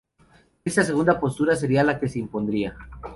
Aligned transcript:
Esta 0.65 0.83
segunda 0.83 1.19
postura 1.19 1.55
sería 1.55 1.83
la 1.83 1.99
que 1.99 2.09
se 2.09 2.17
impondría. 2.17 2.75